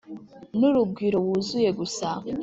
N'urugwiro 0.59 1.17
wuzuye 1.25 1.69
gusa 1.79 2.07